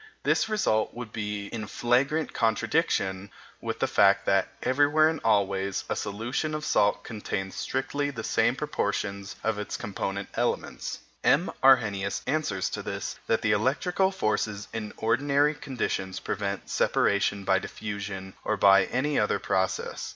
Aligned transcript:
This 0.23 0.49
result 0.49 0.95
would 0.95 1.13
be 1.13 1.45
in 1.49 1.67
flagrant 1.67 2.33
contradiction 2.33 3.29
with 3.61 3.77
the 3.77 3.87
fact 3.87 4.25
that, 4.25 4.47
everywhere 4.63 5.07
and 5.09 5.21
always, 5.23 5.83
a 5.89 5.95
solution 5.95 6.55
of 6.55 6.65
salt 6.65 7.03
contains 7.03 7.53
strictly 7.53 8.09
the 8.09 8.23
same 8.23 8.55
proportions 8.55 9.35
of 9.43 9.59
its 9.59 9.77
component 9.77 10.29
elements. 10.33 11.01
M. 11.23 11.51
Arrhenius 11.61 12.23
answers 12.25 12.67
to 12.71 12.81
this 12.81 13.19
that 13.27 13.43
the 13.43 13.51
electrical 13.51 14.09
forces 14.09 14.67
in 14.73 14.91
ordinary 14.97 15.53
conditions 15.53 16.19
prevent 16.19 16.67
separation 16.67 17.43
by 17.43 17.59
diffusion 17.59 18.33
or 18.43 18.57
by 18.57 18.85
any 18.85 19.19
other 19.19 19.37
process. 19.37 20.09